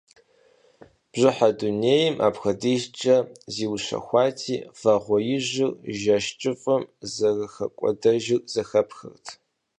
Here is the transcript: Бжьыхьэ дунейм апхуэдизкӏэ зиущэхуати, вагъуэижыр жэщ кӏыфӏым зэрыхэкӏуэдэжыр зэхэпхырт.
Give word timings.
Бжьыхьэ 1.11 1.49
дунейм 1.57 2.15
апхуэдизкӏэ 2.27 3.17
зиущэхуати, 3.53 4.55
вагъуэижыр 4.79 5.71
жэщ 5.99 6.25
кӏыфӏым 6.39 6.83
зэрыхэкӏуэдэжыр 7.13 8.41
зэхэпхырт. 8.51 9.25